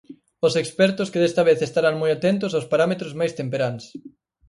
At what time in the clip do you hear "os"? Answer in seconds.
0.47-0.53